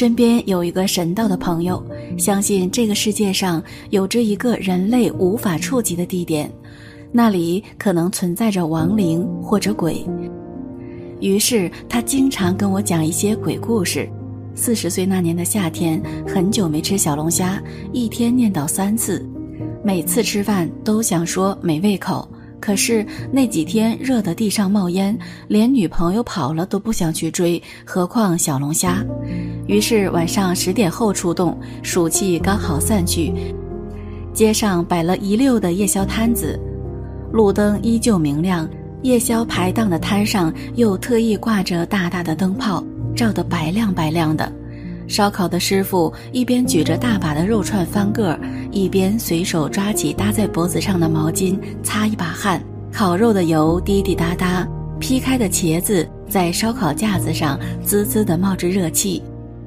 [0.00, 1.84] 身边有一个神道的朋友，
[2.16, 6.50] 相信这个世界上有着一个人类无法触及的地点，
[7.12, 10.02] 那里可能存在着亡灵或者鬼。
[11.20, 14.08] 于是他经常跟我讲一些鬼故事。
[14.54, 17.62] 四十岁那年的夏天，很久没吃小龙虾，
[17.92, 19.22] 一天念叨三次，
[19.84, 22.26] 每次吃饭都想说没胃口。
[22.60, 25.18] 可是那几天热得地上冒烟，
[25.48, 29.04] 连女朋友跑了都不想去追，何况小龙虾。
[29.66, 33.32] 于是晚上十点后出动，暑气刚好散去，
[34.32, 36.60] 街上摆了一溜的夜宵摊子，
[37.32, 38.68] 路灯依旧明亮，
[39.02, 42.84] 夜宵排档的摊上又特意挂着大大的灯泡。
[43.16, 44.50] 照得白亮白亮的，
[45.10, 52.62] 烧烤的师傅一边举着大把的肉串翻个儿，一边随手抓起搭在脖子上的毛巾擦一把汗。
[52.92, 54.64] 烤肉的油滴滴答答，
[55.00, 59.20] 劈开的茄子在烧烤架子上滋滋地冒着热气，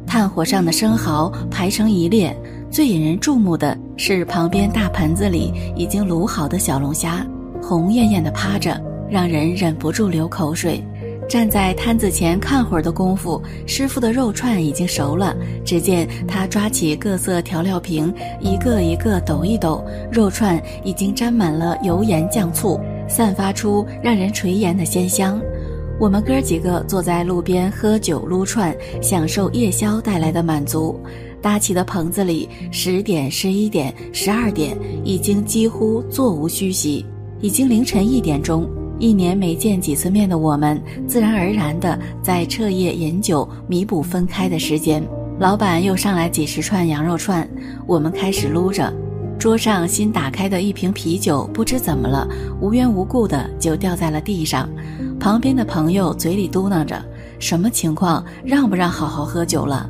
[0.08, 2.34] 炭火上的生蚝排成一列。
[2.72, 7.28] 最引人注目的是旁边大盆子里已经卤好的小龙虾，
[7.62, 10.82] 红艳艳的趴着，让人忍不住流口水。
[11.28, 15.36] 站在摊子前看会儿的功夫，师傅的肉串已经熟了。
[15.66, 25.42] 只见他抓起各色调料瓶，一个一个抖一抖，肉串已经沾满了油盐酱醋，散发出让人垂涎的鲜香。
[26.00, 31.00] 我们哥几个坐在路边喝酒撸串，享受夜宵带来的满足。
[31.42, 37.06] 搭起的棚子里，十点、十一点、十二点，已经几乎座无虚席，
[37.42, 38.68] 已经凌晨一点钟。
[39.04, 45.04] 一年没见几次面的我们，自然而然的在彻夜饮酒，弥补分开的时间。
[45.42, 47.46] 老板又上来几十串羊肉串，
[47.86, 48.94] 我们开始撸着。
[49.38, 52.26] 桌上新打开的一瓶啤酒，不知怎么了，
[52.62, 54.70] 无缘无故的就掉在了地上。
[55.20, 57.04] 旁边的朋友嘴里嘟囔着
[57.40, 58.24] ：“什么情况？
[58.46, 59.90] 让不让好好喝酒了？”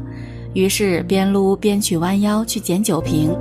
[0.55, 3.31] 于是边撸边去弯腰去捡酒瓶，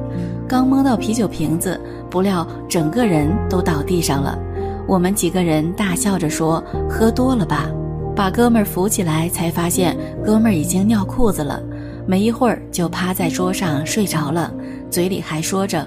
[0.46, 1.80] 刚摸到啤酒瓶子，
[2.10, 4.38] 不料整个人都倒地上了。
[4.86, 7.68] 我们几个人大笑着说：“喝多了吧？”
[8.14, 11.62] 把哥们儿扶起来，才发现哥们儿已经尿裤子了。
[12.06, 14.52] 没一会儿就趴在桌上睡着了，
[14.90, 15.86] 嘴里还说着：“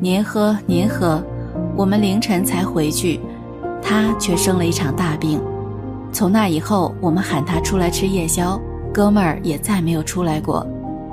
[0.00, 1.22] 您喝，您喝。”
[1.76, 3.20] 我们凌晨才回去，
[3.82, 5.40] 他却生了一场大病。
[6.12, 8.60] 从那以后，我们喊他出来吃夜宵，
[8.92, 10.66] 哥们儿也再没有出来过。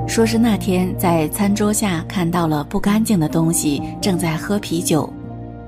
[0.07, 5.11] 说是那天在餐桌下看到了不干净的东西，正在喝啤酒。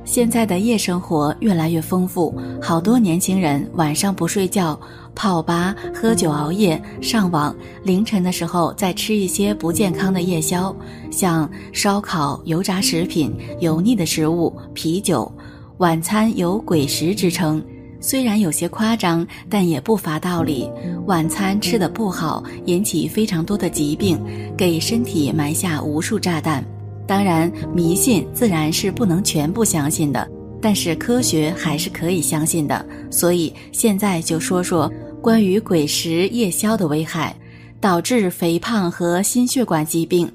[0.09, 4.78] 现在的夜生活越来越丰富，好多年轻人晚上不睡觉，
[5.14, 10.75] 泡吧、喝酒、熬夜、上网，凌晨的时候再吃一些不健康的夜宵，
[11.12, 15.31] 像烧烤、油炸食品、油腻的食物、啤酒。
[15.78, 17.64] 晚餐有鬼食之称，
[18.00, 20.68] 虽然有些夸张，但也不乏道理。
[21.06, 24.20] 晚餐吃的不好，引起非常多的疾病，
[24.58, 26.66] 给身体埋下无数炸弹。
[27.09, 30.30] 当然，迷信自然是不能全部相信的，
[30.62, 32.86] 但是科学还是可以相信的。
[33.09, 34.88] 所以现在就说说
[35.20, 37.36] 关于鬼食夜宵的危害，
[37.81, 40.31] 导致肥胖和心血管疾病。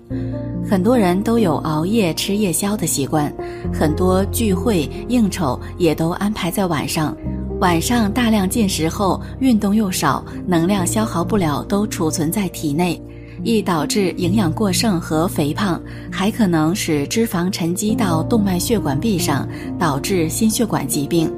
[0.68, 3.32] 很多人都有熬夜吃夜宵的习惯，
[3.72, 7.16] 很多聚会应酬也都安排在晚上。
[7.60, 13.00] 晚上大量进食后，运动又少，能量消耗不了，都储存在体内。
[13.42, 15.80] 易导致营养过剩和肥胖，
[16.10, 21.32] 还可能使脂肪沉积到动脉血管壁上，导致心血管疾病。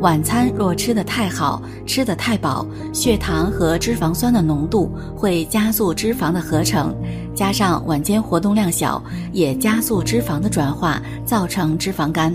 [0.00, 6.94] 晚餐若吃得太好，吃得太饱，血糖和脂肪酸的浓度会加速脂肪的合成，
[7.34, 12.32] 加上晚间活动量小，也加速脂肪的转化，造成脂肪肝，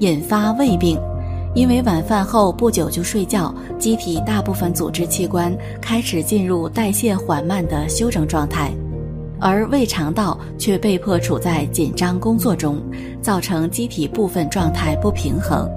[0.00, 0.98] 引发胃病。
[1.58, 8.70] 因为晚饭后不久就睡觉，机体大部分组织器官开始进入代谢缓慢的休整状态，
[9.40, 12.80] 而胃肠道却被迫处在紧张工作中，
[13.20, 15.68] 造成机体部分状态不平衡。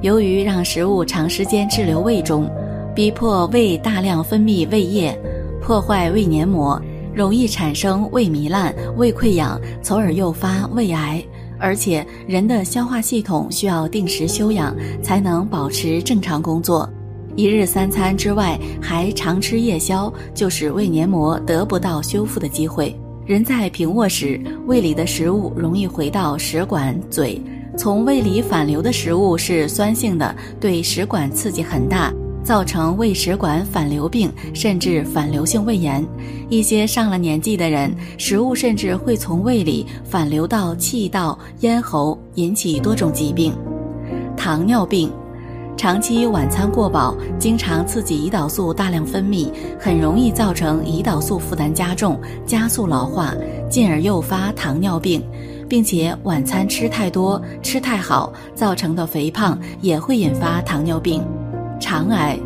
[0.00, 2.48] 由于让食物长时间滞留胃中，
[2.94, 5.12] 逼迫胃大量分泌胃液，
[5.60, 6.80] 破坏胃黏膜，
[7.12, 11.20] 容易产生胃糜烂、胃溃疡，从而诱发胃癌。
[11.58, 16.88] 而且，人的消化系统需要定时休养，才能保持正常工作。
[17.34, 22.98] 一日三餐之外，还常吃夜宵，就使胃黏膜得不到修复的机会。
[23.26, 27.40] 人在平卧时，胃里的食物容易回到食管、嘴，
[27.76, 32.12] 从胃里反流的食物是酸性的，对食管刺激很大。
[32.46, 36.06] 造成胃食管反流病，甚至反流性胃炎。
[36.48, 43.52] 一些上了年纪的人，食物甚至会从胃里反流到气道、咽喉，引起多种疾病。
[44.36, 45.10] 糖尿病，
[45.76, 52.16] 长期晚餐过饱，经常刺激胰岛素大量分泌，很容易造成胰岛素负担加重，
[52.46, 53.34] 加速老化，
[53.68, 55.20] 进而诱发糖尿病，
[55.68, 61.20] 并且晚餐吃太多、吃太好造成的肥胖也会引发糖尿病、
[61.80, 62.38] 肠癌。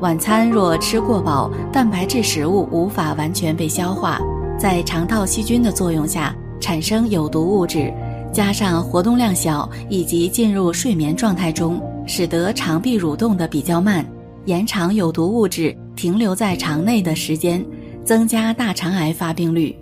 [0.00, 4.20] 晚餐若吃过饱，蛋白质食物无法完全被消化，
[4.58, 7.92] 在肠道细菌的作用下产生有毒物质，
[8.32, 11.80] 加上活动量小以及进入睡眠状态中。
[12.08, 14.06] 使得肠壁蠕动的比较慢，
[14.44, 17.64] 延长有毒物质停留在肠内的时间，
[18.04, 19.76] 增加大肠癌发病率，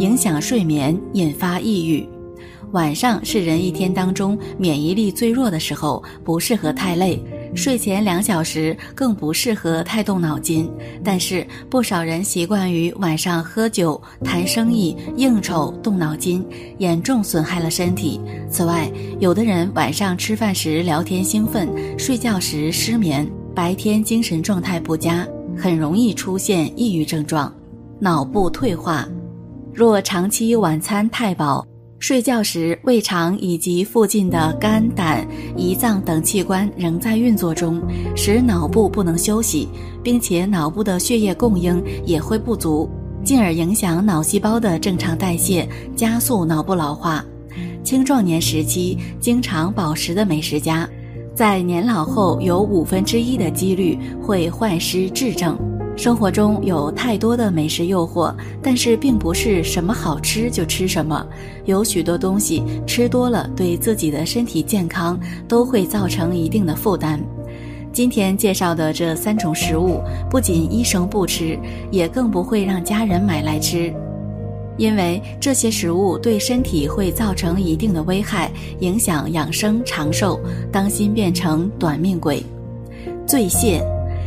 [0.00, 2.04] 影响睡眠，引发抑郁。
[2.72, 7.22] 晚上是人一天当中免疫力最弱的时候，不适合太累。
[7.54, 10.70] 睡前两小时更不适合太动脑筋，
[11.04, 16.46] 但是不少人习惯于晚上喝酒、谈生意、应酬、动脑筋，
[16.78, 18.20] 严重损害了身体。
[18.48, 21.68] 此外，有的人晚上吃饭时聊天兴奋，
[21.98, 25.26] 睡觉时失眠，白天精神状态不佳，
[25.56, 27.52] 很容易出现抑郁症状。
[27.98, 29.06] 脑部退化，
[29.74, 31.66] 若长期晚餐太饱。
[32.00, 35.24] 睡觉时，胃肠以及附近的肝、胆、
[35.54, 37.80] 胰脏等器官仍在运作中，
[38.16, 39.68] 使脑部不能休息，
[40.02, 42.88] 并且脑部的血液供应也会不足，
[43.22, 47.22] 进而影响脑细胞的正常代谢，加速脑部老化。
[47.84, 50.88] 青壮年时期经常饱食的美食家，
[51.34, 55.54] 在年老后有五分之一的几率会患失智症。
[55.96, 61.26] 生活中有太多的美食诱惑，但是并不是什么好吃就吃什么。
[61.66, 67.20] 有许多东西吃多了，对自己的身体健康都会造成一定的负担。
[67.92, 70.00] 今天介绍的这三种食物，
[70.30, 71.58] 不仅医生不吃，
[71.90, 73.92] 也更不会让家人买来吃，
[74.78, 80.40] 因为这些食物对身体会造成一定的危害，影响养生长寿，
[80.72, 82.42] 当心变成短命鬼。
[83.26, 83.84] 醉蟹。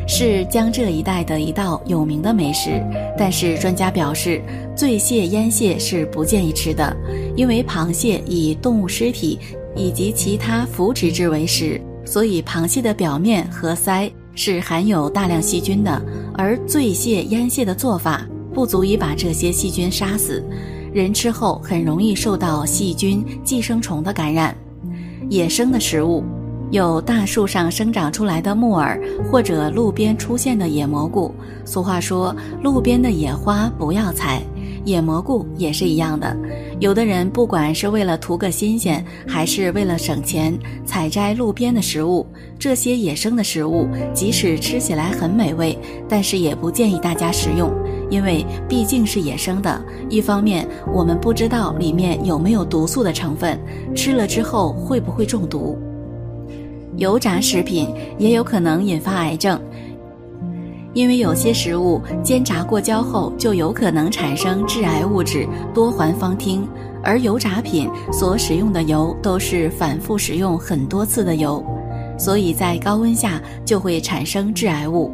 [0.07, 2.81] 是江浙一带的一道有名的美食，
[3.17, 4.41] 但是专家表示，
[4.75, 6.95] 醉蟹、腌蟹是不建议吃的，
[7.35, 9.39] 因为螃蟹以动物尸体
[9.75, 16.01] 以及其他腐殖质为食，所以螃蟹的表面和鳃是含有大量细菌的，
[16.33, 20.43] 而醉蟹、腌蟹的做法不足以把这些细菌杀死，
[20.93, 24.55] 人吃后很容易受到细菌、寄生虫的感染。
[25.29, 26.23] 野生的食物。
[26.73, 28.99] 有大树上生长出来的木耳，
[29.29, 31.31] 或者路边出现的野蘑菇。
[31.63, 34.41] 俗话说：“路边的野花不要采。”
[34.83, 36.35] 野蘑菇也是一样的。
[36.79, 42.25] 有的人不管是为了图个新鲜，还是为了省钱，采摘路边的食物。
[42.57, 45.77] 这些野生的食物，即使吃起来很美味，
[46.09, 47.71] 但是也不建议大家食用，
[48.09, 49.79] 因为毕竟是野生的。
[50.09, 53.59] 一方面，我们不知道里面有没有毒素的成分，
[53.95, 55.77] 吃了之后会不会中毒。
[56.97, 57.87] 油炸食品
[58.17, 59.59] 也有可能引发癌症，
[60.93, 66.61] 因为有些食物煎炸过焦后就有可能产生致癌物质多环芳烃，
[67.03, 71.63] 而油炸品所使用的油都是反复使用很多次的油，
[72.17, 75.11] 所以在高温下就会产生致癌物。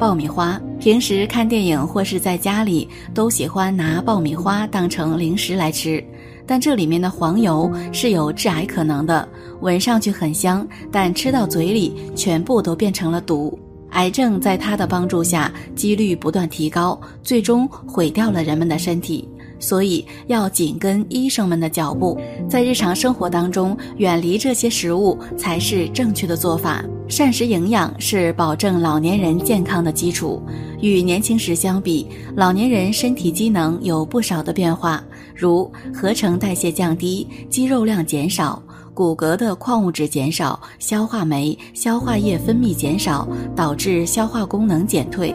[0.00, 6.02] 爆米花，平时看电影或是在家里都喜欢拿爆米花当成零食来吃。
[6.46, 9.28] 但这里面的黄油是有致癌可能的，
[9.60, 13.58] 闻上去很香，但吃到嘴里全部都变成了毒。
[13.90, 19.28] 癌症在它的帮助下几率不断提高，最终毁掉了人们的身体。
[19.58, 22.18] 所以要紧跟医生们的脚步，
[22.48, 26.84] 在日常生活当中远离这些食物才是正确的做法。
[27.06, 30.42] 膳食营养是保证老年人健康的基础。
[30.80, 35.00] 与年轻时相比，老年人身体机能有不少的变化，
[35.34, 38.62] 如合成代谢降低、肌肉量减少、
[38.94, 45.34] 骨骼的矿物质减少、消化酶、消化液分泌减少，导致消化功能减退。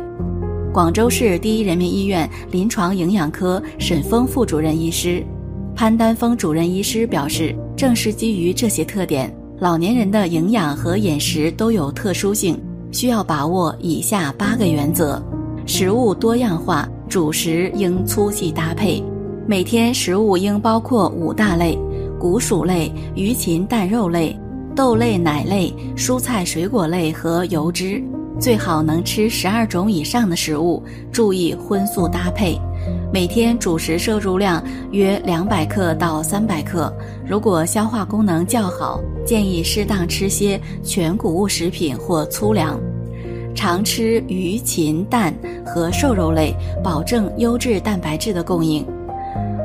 [0.74, 5.26] 广州市第一人民医院临床营养科沈峰副主任医师
[5.76, 12.60] 潘丹峰主任医师表示，正是基于这些特点，老年人的营养和饮食都有特殊性，
[12.92, 15.22] 需要把握以下八个原则：
[15.66, 19.04] 食物多样化，主食应粗细搭配，
[19.50, 21.80] 每天食物应包括五大类：
[22.20, 24.38] 谷薯类、鱼禽蛋肉类、
[24.76, 28.04] 豆类、奶类、蔬菜水果类和油脂。
[28.42, 32.60] 最好能吃十二种以上的食物，注意荤素搭配。
[33.12, 34.62] 每天主食摄入量
[34.92, 36.94] 约两百克到三百克。
[37.26, 42.78] 如果消化功能较好，建议适当吃些全谷物食品或粗粮。
[43.56, 45.34] 常吃鱼禽蛋
[45.66, 48.86] 和瘦肉类，保证优质蛋白质的供应。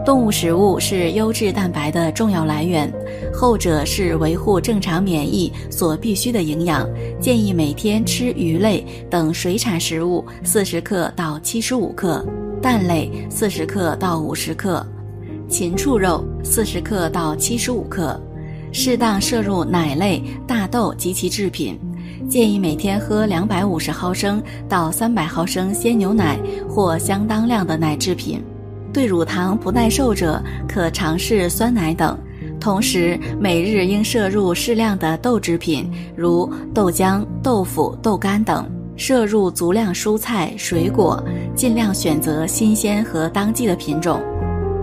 [0.04, 2.92] 动物食物是优质蛋白的重要来源，
[3.32, 6.88] 后者是维护正常免疫所必需的营养。
[7.21, 12.25] 建议每天吃鱼类等水产食物四十克到七十五克，
[12.61, 14.85] 蛋类四十克到五十克，
[15.49, 18.21] 禽畜肉四十克到七十五克，
[18.73, 21.78] 适当摄入奶类、大豆及其制品。
[22.28, 28.42] 建议每天喝两百五十毫升到三百毫升鲜牛奶或相当量的奶制品。
[28.92, 32.18] 对乳糖不耐受者，可尝试酸奶等。
[32.61, 38.64] 同时，每日应摄入适量的豆制品，如豆浆、豆腐、豆干等。
[38.94, 41.20] 摄入足量蔬菜、水果，
[41.56, 44.20] 尽量选择新鲜和当季的品种。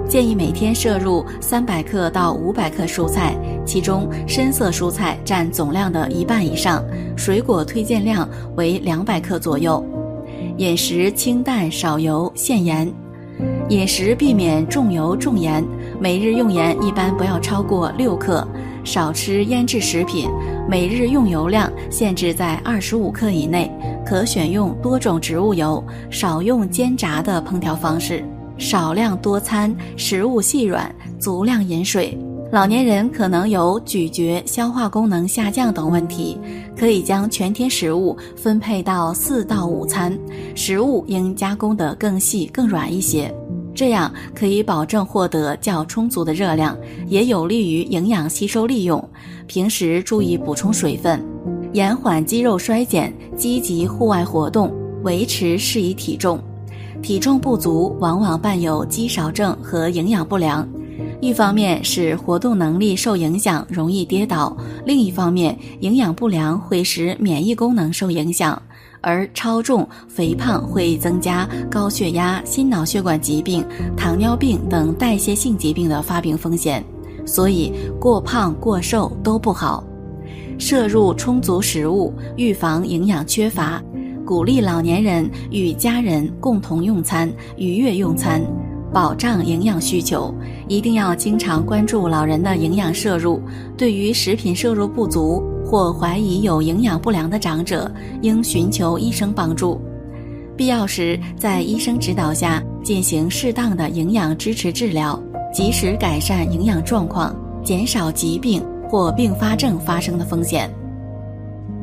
[0.10, 6.84] 建议每天摄入三百克到五百克蔬菜，其中深色蔬菜占总量的一半以上。
[7.16, 9.82] 水果推荐量为两百克左右。
[10.58, 12.92] 饮食清淡少油限盐。
[13.70, 15.64] 饮食避免重油重盐，
[16.00, 18.46] 每日用盐一般不要超过六克，
[18.84, 20.28] 少吃腌制食品，
[20.68, 23.72] 每日用油量限制在二十五克以内，
[24.04, 28.26] 可选用多种植物油，少用煎炸的烹调方式，
[28.58, 32.18] 少量多餐，食物细软，足量饮水。
[32.52, 36.36] 老年人可能有咀嚼、消化功能下降等问题，
[36.76, 40.18] 可以将全天食物分配到四到五餐，
[40.56, 43.32] 食物应加工得更细、更软一些。
[43.80, 49.02] 这样可以保证获得较充足的热量，也有利于营养吸收利用。
[49.48, 51.26] 平时注意补充水分，
[51.72, 54.70] 延缓肌肉衰减，积极户外活动，
[55.04, 56.38] 维持适宜体重。
[57.02, 60.68] 体重不足往往伴有肌少症和营养不良，
[61.22, 64.54] 一方面使活动能力受影响，容易跌倒；
[64.86, 68.62] 另一方面，营养不良会使免疫功能受影响。
[69.02, 73.66] 而超重、肥胖会增加高血压、心脑血管疾病、
[73.96, 76.84] 糖尿病等代谢性疾病的发病风险，
[77.26, 79.84] 所以过胖过瘦都不好。
[80.58, 83.82] 摄入充足食物，预防营养缺乏，
[84.26, 88.42] 鼓励老年人与家人共同用餐，愉悦用餐。
[88.92, 90.34] 保障营养需求，
[90.68, 93.40] 一定要经常关注老人的营养摄入。
[93.78, 97.92] 对于食品摄入不足或怀疑有营养不良的长者，
[98.24, 99.80] 应寻求医生帮助，
[100.58, 105.22] 必要时在医生指导下进行适当的营养支持治疗，
[105.54, 110.68] 及时改善营养状况，减少疾病或并发症发生的风险。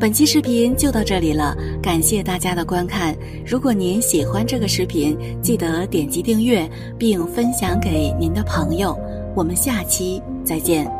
[0.00, 3.16] 本期视频就到这里了，感谢大家的观看。
[3.46, 8.98] 如果您喜欢这个视频，记得点击订阅并分享给您的朋友。
[9.36, 10.90] 我们下期再见。